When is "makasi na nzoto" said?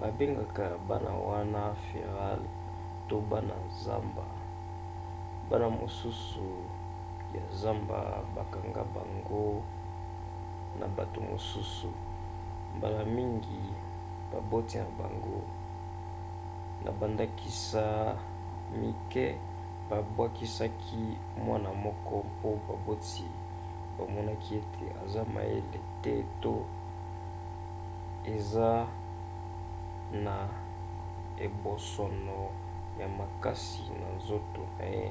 33.18-34.62